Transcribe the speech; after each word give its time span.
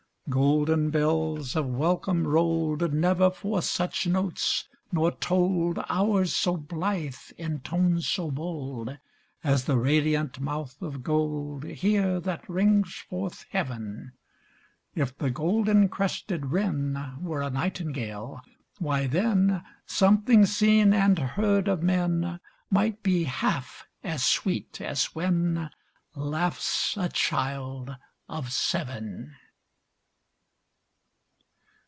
Golden 0.29 0.91
bells 0.91 1.57
of 1.57 1.67
welcome 1.67 2.25
rolled 2.25 2.93
Never 2.93 3.29
forth 3.29 3.65
such 3.65 4.07
note, 4.07 4.63
nor 4.89 5.11
told 5.11 5.83
Hours 5.89 6.33
so 6.33 6.55
blithe 6.55 7.17
in 7.37 7.59
tones 7.59 8.07
so 8.07 8.31
bold, 8.31 8.97
As 9.43 9.65
the 9.65 9.77
radiant 9.77 10.39
month 10.39 10.81
of 10.81 11.03
gold 11.03 11.65
Here 11.65 12.21
that 12.21 12.47
rings 12.49 12.93
forth 12.93 13.43
heaven. 13.49 14.13
If 14.95 15.17
the 15.17 15.29
golden 15.31 15.89
crested 15.89 16.45
wren 16.53 17.17
Were 17.19 17.41
a 17.41 17.49
nightingale 17.49 18.39
why, 18.79 19.07
then 19.07 19.61
Something 19.85 20.45
seen 20.45 20.93
and 20.93 21.19
heard 21.19 21.67
of 21.67 21.83
men 21.83 22.39
Might 22.69 23.03
be 23.03 23.25
half 23.25 23.85
as 24.01 24.23
sweet 24.23 24.79
as 24.79 25.13
when 25.13 25.69
Laughs 26.15 26.95
a 26.95 27.09
child 27.09 27.93
of 28.29 28.53
seven. 28.53 29.35